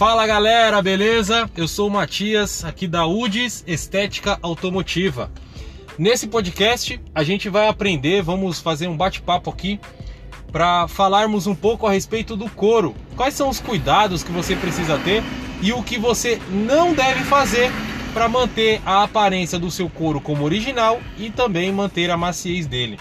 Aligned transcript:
Fala 0.00 0.26
galera, 0.26 0.80
beleza? 0.80 1.46
Eu 1.54 1.68
sou 1.68 1.88
o 1.88 1.90
Matias, 1.90 2.64
aqui 2.64 2.88
da 2.88 3.06
UDES 3.06 3.62
Estética 3.66 4.38
Automotiva. 4.40 5.30
Nesse 5.98 6.26
podcast 6.26 6.98
a 7.14 7.22
gente 7.22 7.50
vai 7.50 7.68
aprender, 7.68 8.22
vamos 8.22 8.60
fazer 8.60 8.88
um 8.88 8.96
bate-papo 8.96 9.50
aqui 9.50 9.78
para 10.50 10.88
falarmos 10.88 11.46
um 11.46 11.54
pouco 11.54 11.86
a 11.86 11.92
respeito 11.92 12.34
do 12.34 12.48
couro. 12.48 12.94
Quais 13.14 13.34
são 13.34 13.50
os 13.50 13.60
cuidados 13.60 14.24
que 14.24 14.32
você 14.32 14.56
precisa 14.56 14.98
ter 15.00 15.22
e 15.60 15.70
o 15.70 15.82
que 15.82 15.98
você 15.98 16.40
não 16.48 16.94
deve 16.94 17.22
fazer 17.24 17.70
para 18.14 18.26
manter 18.26 18.80
a 18.86 19.02
aparência 19.02 19.58
do 19.58 19.70
seu 19.70 19.90
couro 19.90 20.18
como 20.18 20.44
original 20.44 20.98
e 21.18 21.28
também 21.28 21.70
manter 21.70 22.10
a 22.10 22.16
maciez 22.16 22.66
dele. 22.66 22.98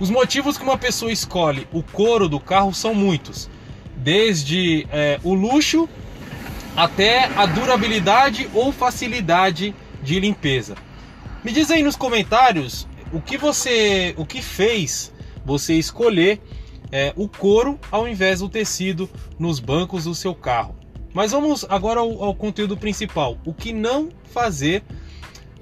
Os 0.00 0.10
motivos 0.10 0.58
que 0.58 0.64
uma 0.64 0.76
pessoa 0.76 1.12
escolhe 1.12 1.68
o 1.72 1.84
couro 1.84 2.28
do 2.28 2.40
carro 2.40 2.74
são 2.74 2.96
muitos 2.96 3.48
desde 4.04 4.86
é, 4.92 5.18
o 5.24 5.32
luxo 5.32 5.88
até 6.76 7.24
a 7.36 7.46
durabilidade 7.46 8.50
ou 8.52 8.70
facilidade 8.70 9.74
de 10.02 10.20
limpeza. 10.20 10.74
Me 11.42 11.50
diz 11.50 11.70
aí 11.70 11.82
nos 11.82 11.96
comentários 11.96 12.86
o 13.10 13.20
que 13.20 13.38
você, 13.38 14.14
o 14.18 14.26
que 14.26 14.42
fez 14.42 15.10
você 15.42 15.74
escolher 15.74 16.38
é, 16.92 17.14
o 17.16 17.26
couro 17.26 17.80
ao 17.90 18.06
invés 18.06 18.40
do 18.40 18.48
tecido 18.48 19.08
nos 19.38 19.58
bancos 19.58 20.04
do 20.04 20.14
seu 20.14 20.34
carro. 20.34 20.76
Mas 21.14 21.32
vamos 21.32 21.64
agora 21.68 22.00
ao, 22.00 22.22
ao 22.22 22.34
conteúdo 22.34 22.76
principal. 22.76 23.38
O 23.42 23.54
que 23.54 23.72
não 23.72 24.10
fazer 24.32 24.82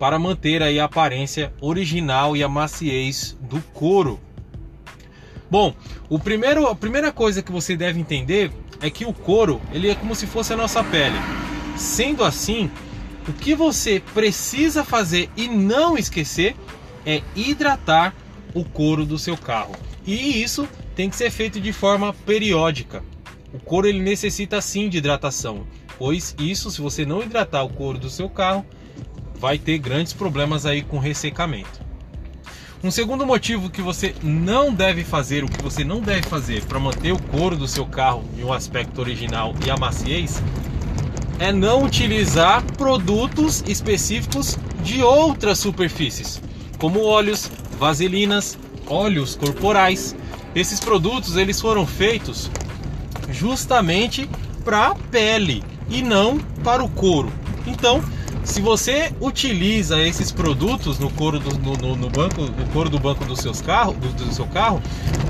para 0.00 0.18
manter 0.18 0.62
aí 0.64 0.80
a 0.80 0.86
aparência 0.86 1.52
original 1.60 2.36
e 2.36 2.42
a 2.42 2.48
maciez 2.48 3.38
do 3.40 3.60
couro 3.72 4.18
Bom, 5.52 5.74
o 6.08 6.18
primeiro, 6.18 6.66
a 6.66 6.74
primeira 6.74 7.12
coisa 7.12 7.42
que 7.42 7.52
você 7.52 7.76
deve 7.76 8.00
entender 8.00 8.50
é 8.80 8.88
que 8.88 9.04
o 9.04 9.12
couro 9.12 9.60
ele 9.70 9.90
é 9.90 9.94
como 9.94 10.14
se 10.14 10.26
fosse 10.26 10.54
a 10.54 10.56
nossa 10.56 10.82
pele. 10.82 11.14
Sendo 11.76 12.24
assim, 12.24 12.70
o 13.28 13.34
que 13.34 13.54
você 13.54 14.02
precisa 14.14 14.82
fazer 14.82 15.28
e 15.36 15.48
não 15.48 15.98
esquecer 15.98 16.56
é 17.04 17.20
hidratar 17.36 18.14
o 18.54 18.64
couro 18.64 19.04
do 19.04 19.18
seu 19.18 19.36
carro. 19.36 19.74
E 20.06 20.42
isso 20.42 20.66
tem 20.96 21.10
que 21.10 21.16
ser 21.16 21.30
feito 21.30 21.60
de 21.60 21.70
forma 21.70 22.14
periódica. 22.24 23.04
O 23.52 23.58
couro 23.60 23.86
ele 23.86 24.00
necessita 24.00 24.58
sim 24.62 24.88
de 24.88 24.96
hidratação, 24.96 25.66
pois 25.98 26.34
isso, 26.38 26.70
se 26.70 26.80
você 26.80 27.04
não 27.04 27.22
hidratar 27.22 27.62
o 27.62 27.68
couro 27.68 27.98
do 27.98 28.08
seu 28.08 28.30
carro, 28.30 28.64
vai 29.34 29.58
ter 29.58 29.76
grandes 29.76 30.14
problemas 30.14 30.64
aí 30.64 30.80
com 30.80 30.98
ressecamento. 30.98 31.91
Um 32.84 32.90
segundo 32.90 33.24
motivo 33.24 33.70
que 33.70 33.80
você 33.80 34.12
não 34.24 34.74
deve 34.74 35.04
fazer, 35.04 35.44
o 35.44 35.48
que 35.48 35.62
você 35.62 35.84
não 35.84 36.00
deve 36.00 36.22
fazer 36.22 36.64
para 36.64 36.80
manter 36.80 37.12
o 37.12 37.22
couro 37.22 37.56
do 37.56 37.68
seu 37.68 37.86
carro 37.86 38.24
em 38.36 38.42
um 38.42 38.52
aspecto 38.52 39.00
original 39.00 39.54
e 39.64 39.70
a 39.70 39.76
maciez, 39.76 40.42
é 41.38 41.52
não 41.52 41.84
utilizar 41.84 42.60
produtos 42.76 43.62
específicos 43.68 44.58
de 44.82 45.00
outras 45.00 45.58
superfícies, 45.58 46.42
como 46.76 47.04
óleos, 47.04 47.48
vaselinas, 47.78 48.58
óleos 48.88 49.36
corporais. 49.36 50.16
Esses 50.52 50.80
produtos 50.80 51.36
eles 51.36 51.60
foram 51.60 51.86
feitos 51.86 52.50
justamente 53.30 54.28
para 54.64 54.88
a 54.88 54.94
pele 54.96 55.62
e 55.88 56.02
não 56.02 56.36
para 56.64 56.82
o 56.82 56.88
couro. 56.88 57.32
Então, 57.64 58.02
se 58.44 58.60
você 58.60 59.12
utiliza 59.20 60.00
esses 60.00 60.32
produtos 60.32 60.98
no 60.98 61.10
couro 61.10 61.38
do, 61.38 61.56
no, 61.58 61.96
no, 61.96 62.10
banco, 62.10 62.42
no 62.42 62.66
couro 62.72 62.90
do 62.90 62.98
banco 62.98 63.24
dos 63.24 63.38
seus 63.38 63.60
carros, 63.60 63.96
do, 63.96 64.08
do 64.12 64.34
seu 64.34 64.46
carro, 64.46 64.82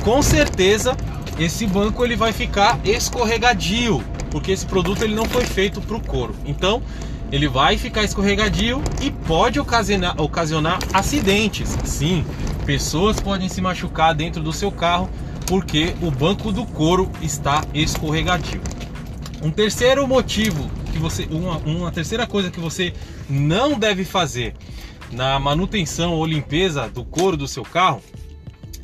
com 0.02 0.22
certeza 0.22 0.96
esse 1.38 1.66
banco 1.66 2.04
ele 2.04 2.16
vai 2.16 2.32
ficar 2.32 2.78
escorregadio, 2.84 4.02
porque 4.30 4.52
esse 4.52 4.66
produto 4.66 5.02
ele 5.02 5.14
não 5.14 5.24
foi 5.26 5.44
feito 5.44 5.80
para 5.80 5.96
o 5.96 6.00
couro. 6.00 6.34
Então 6.46 6.82
ele 7.30 7.48
vai 7.48 7.78
ficar 7.78 8.04
escorregadio 8.04 8.82
e 9.00 9.10
pode 9.10 9.58
ocasionar, 9.58 10.20
ocasionar 10.20 10.78
acidentes. 10.92 11.76
Sim, 11.84 12.24
pessoas 12.66 13.20
podem 13.20 13.48
se 13.48 13.60
machucar 13.60 14.14
dentro 14.14 14.42
do 14.42 14.52
seu 14.52 14.70
carro 14.70 15.08
porque 15.46 15.94
o 16.00 16.10
banco 16.10 16.52
do 16.52 16.64
couro 16.64 17.10
está 17.20 17.62
escorregadio. 17.74 18.60
Um 19.42 19.50
terceiro 19.50 20.06
motivo 20.06 20.70
que 20.92 20.98
você, 20.98 21.26
uma, 21.30 21.56
uma 21.58 21.90
terceira 21.90 22.26
coisa 22.26 22.50
que 22.50 22.60
você 22.60 22.92
não 23.28 23.78
deve 23.78 24.04
fazer 24.04 24.54
na 25.10 25.38
manutenção 25.38 26.12
ou 26.12 26.24
limpeza 26.24 26.88
do 26.88 27.04
couro 27.04 27.36
do 27.36 27.48
seu 27.48 27.62
carro 27.62 28.02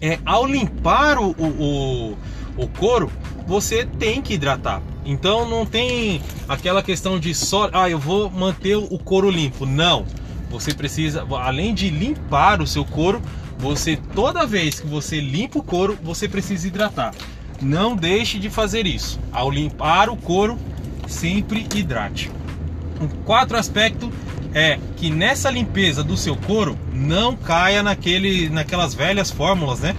é 0.00 0.18
ao 0.24 0.46
limpar 0.46 1.18
o, 1.18 1.30
o, 1.30 2.16
o 2.56 2.68
couro, 2.68 3.10
você 3.46 3.84
tem 3.84 4.20
que 4.22 4.34
hidratar. 4.34 4.82
Então 5.04 5.48
não 5.48 5.64
tem 5.64 6.20
aquela 6.48 6.82
questão 6.82 7.18
de 7.18 7.34
só, 7.34 7.70
ah, 7.72 7.88
eu 7.88 7.98
vou 7.98 8.30
manter 8.30 8.76
o 8.76 8.98
couro 8.98 9.30
limpo. 9.30 9.64
Não. 9.64 10.04
Você 10.50 10.72
precisa, 10.72 11.26
além 11.40 11.74
de 11.74 11.90
limpar 11.90 12.62
o 12.62 12.66
seu 12.66 12.84
couro, 12.84 13.20
você 13.58 13.96
toda 14.14 14.46
vez 14.46 14.80
que 14.80 14.86
você 14.86 15.20
limpa 15.20 15.58
o 15.58 15.62
couro, 15.62 15.98
você 16.02 16.28
precisa 16.28 16.66
hidratar. 16.66 17.14
Não 17.60 17.96
deixe 17.96 18.38
de 18.38 18.48
fazer 18.48 18.86
isso. 18.86 19.18
Ao 19.32 19.50
limpar 19.50 20.08
o 20.08 20.16
couro, 20.16 20.58
sempre 21.08 21.66
hidrate. 21.74 22.30
O 23.00 23.08
quarto 23.24 23.56
aspecto 23.56 24.12
é 24.54 24.78
que 24.96 25.10
nessa 25.10 25.50
limpeza 25.50 26.02
do 26.02 26.16
seu 26.16 26.36
couro 26.36 26.78
não 26.92 27.34
caia 27.36 27.82
naquele, 27.82 28.48
naquelas 28.48 28.94
velhas 28.94 29.30
fórmulas, 29.30 29.80
né, 29.80 29.96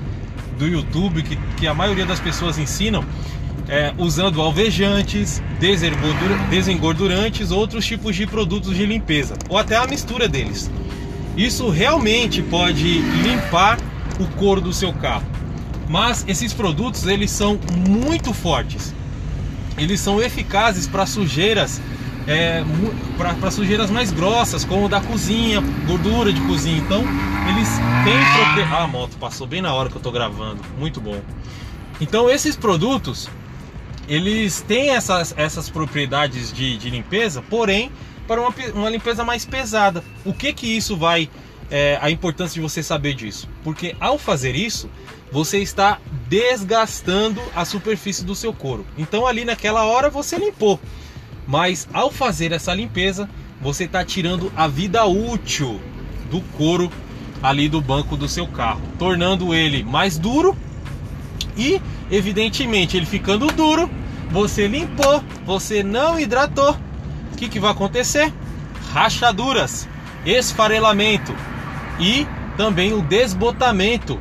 do 0.57 0.67
YouTube 0.67 1.23
que, 1.23 1.35
que 1.57 1.67
a 1.67 1.73
maioria 1.73 2.05
das 2.05 2.19
pessoas 2.19 2.57
ensinam, 2.57 3.03
é, 3.67 3.93
usando 3.97 4.41
alvejantes, 4.41 5.41
desengordurantes, 6.49 7.51
outros 7.51 7.85
tipos 7.85 8.15
de 8.15 8.25
produtos 8.25 8.75
de 8.75 8.85
limpeza, 8.85 9.35
ou 9.47 9.57
até 9.57 9.77
a 9.77 9.87
mistura 9.87 10.27
deles. 10.27 10.69
Isso 11.37 11.69
realmente 11.69 12.41
pode 12.41 12.99
limpar 12.99 13.77
o 14.19 14.25
couro 14.37 14.59
do 14.59 14.73
seu 14.73 14.91
carro. 14.91 15.25
Mas 15.87 16.25
esses 16.27 16.53
produtos 16.53 17.07
eles 17.07 17.31
são 17.31 17.59
muito 17.87 18.33
fortes 18.33 18.93
eles 19.79 19.99
são 19.99 20.21
eficazes 20.21 20.87
para 20.87 21.05
sujeiras 21.05 21.81
é, 22.27 22.63
para 23.17 23.49
sujeiras 23.49 23.89
mais 23.89 24.11
grossas, 24.11 24.63
como 24.63 24.87
da 24.87 25.01
cozinha, 25.01 25.61
gordura 25.87 26.31
de 26.31 26.39
cozinha. 26.41 26.77
Então, 26.77 27.03
eles 27.49 27.69
têm 28.03 28.35
propriedade. 28.35 28.75
Ah, 28.75 28.83
a 28.83 28.87
moto 28.87 29.17
passou 29.17 29.47
bem 29.47 29.63
na 29.63 29.73
hora 29.73 29.89
que 29.89 29.95
eu 29.95 29.99
estou 29.99 30.11
gravando, 30.11 30.61
muito 30.77 31.01
bom. 31.01 31.19
Então, 31.99 32.29
esses 32.29 32.55
produtos 32.55 33.27
eles 34.07 34.61
têm 34.61 34.89
essas, 34.89 35.33
essas 35.37 35.69
propriedades 35.69 36.51
de, 36.51 36.77
de 36.77 36.89
limpeza, 36.89 37.43
porém, 37.43 37.91
para 38.27 38.41
uma, 38.41 38.53
uma 38.73 38.89
limpeza 38.89 39.23
mais 39.23 39.45
pesada. 39.45 40.03
O 40.25 40.33
que 40.33 40.51
que 40.51 40.65
isso 40.65 40.97
vai 40.97 41.29
é, 41.69 41.97
a 42.01 42.09
importância 42.09 42.55
de 42.55 42.61
você 42.61 42.81
saber 42.81 43.13
disso? 43.13 43.47
Porque 43.63 43.95
ao 43.99 44.17
fazer 44.17 44.55
isso, 44.55 44.89
você 45.31 45.59
está 45.59 45.99
desgastando 46.29 47.41
a 47.55 47.65
superfície 47.65 48.23
do 48.23 48.35
seu 48.35 48.53
couro. 48.53 48.85
Então 48.97 49.25
ali 49.25 49.43
naquela 49.43 49.83
hora 49.83 50.09
você 50.09 50.37
limpou, 50.37 50.79
mas 51.47 51.87
ao 51.91 52.11
fazer 52.11 52.51
essa 52.51 52.73
limpeza, 52.73 53.27
você 53.59 53.85
está 53.85 54.05
tirando 54.05 54.51
a 54.55 54.67
vida 54.67 55.03
útil 55.05 55.81
do 56.29 56.39
couro 56.55 56.91
ali 57.41 57.67
do 57.67 57.81
banco 57.81 58.15
do 58.15 58.29
seu 58.29 58.47
carro, 58.47 58.81
tornando 58.97 59.53
ele 59.53 59.83
mais 59.83 60.17
duro 60.17 60.55
e, 61.57 61.81
evidentemente, 62.11 62.95
ele 62.95 63.05
ficando 63.05 63.47
duro, 63.47 63.89
você 64.29 64.67
limpou, 64.67 65.23
você 65.45 65.83
não 65.83 66.19
hidratou. 66.19 66.77
O 67.33 67.37
que, 67.37 67.49
que 67.49 67.59
vai 67.59 67.71
acontecer? 67.71 68.31
Rachaduras, 68.91 69.87
esfarelamento, 70.25 71.33
e 71.99 72.25
também 72.55 72.93
o 72.93 73.01
desbotamento 73.01 74.19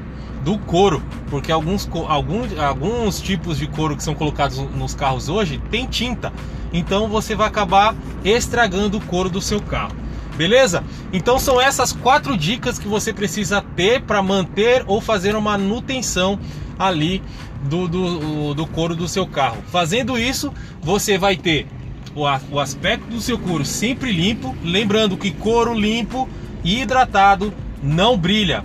do 0.48 0.56
couro, 0.60 1.02
porque 1.28 1.52
alguns, 1.52 1.86
alguns, 2.08 2.58
alguns 2.58 3.20
tipos 3.20 3.58
de 3.58 3.66
couro 3.66 3.94
que 3.94 4.02
são 4.02 4.14
colocados 4.14 4.56
nos 4.56 4.94
carros 4.94 5.28
hoje 5.28 5.60
tem 5.70 5.86
tinta, 5.86 6.32
então 6.72 7.06
você 7.06 7.34
vai 7.34 7.46
acabar 7.46 7.94
estragando 8.24 8.96
o 8.96 9.00
couro 9.02 9.28
do 9.28 9.42
seu 9.42 9.60
carro. 9.60 9.94
Beleza? 10.38 10.82
Então 11.12 11.38
são 11.38 11.60
essas 11.60 11.92
quatro 11.92 12.34
dicas 12.34 12.78
que 12.78 12.88
você 12.88 13.12
precisa 13.12 13.60
ter 13.60 14.00
para 14.00 14.22
manter 14.22 14.84
ou 14.86 15.02
fazer 15.02 15.36
uma 15.36 15.58
manutenção 15.58 16.38
ali 16.78 17.22
do, 17.64 17.86
do, 17.86 18.54
do 18.54 18.66
couro 18.66 18.96
do 18.96 19.06
seu 19.06 19.26
carro. 19.26 19.58
Fazendo 19.70 20.18
isso, 20.18 20.50
você 20.80 21.18
vai 21.18 21.36
ter 21.36 21.66
o, 22.14 22.22
o 22.54 22.58
aspecto 22.58 23.06
do 23.08 23.20
seu 23.20 23.38
couro 23.38 23.66
sempre 23.66 24.10
limpo. 24.12 24.56
Lembrando 24.64 25.14
que 25.18 25.30
couro 25.30 25.74
limpo 25.74 26.26
e 26.64 26.80
hidratado 26.80 27.52
não 27.82 28.16
brilha. 28.16 28.64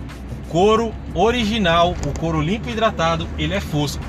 Couro 0.54 0.94
original, 1.14 1.96
o 2.06 2.16
couro 2.16 2.40
limpo 2.40 2.68
e 2.68 2.72
hidratado, 2.72 3.28
ele 3.36 3.54
é 3.54 3.60
fosco. 3.60 4.00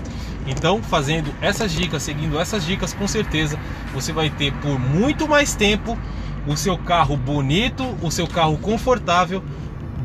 Então, 0.45 0.79
fazendo 0.79 1.33
essas 1.41 1.71
dicas, 1.71 2.03
seguindo 2.03 2.39
essas 2.39 2.63
dicas, 2.63 2.93
com 2.93 3.07
certeza 3.07 3.57
você 3.91 4.13
vai 4.13 4.29
ter 4.29 4.53
por 4.59 4.77
muito 4.77 5.27
mais 5.27 5.55
tempo 5.55 5.97
o 6.45 6.55
seu 6.55 6.77
carro 6.77 7.17
bonito, 7.17 7.83
o 7.99 8.11
seu 8.11 8.27
carro 8.27 8.59
confortável, 8.59 9.43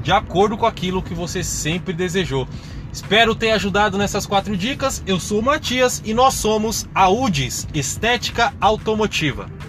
de 0.02 0.12
acordo 0.12 0.56
com 0.56 0.64
aquilo 0.64 1.02
que 1.02 1.12
você 1.12 1.44
sempre 1.44 1.92
desejou. 1.92 2.48
Espero 2.90 3.34
ter 3.34 3.50
ajudado 3.50 3.98
nessas 3.98 4.24
quatro 4.24 4.56
dicas. 4.56 5.02
Eu 5.06 5.20
sou 5.20 5.40
o 5.40 5.44
Matias 5.44 6.00
e 6.06 6.14
nós 6.14 6.32
somos 6.32 6.88
a 6.94 7.10
UDIS 7.10 7.68
Estética 7.74 8.54
Automotiva. 8.58 9.59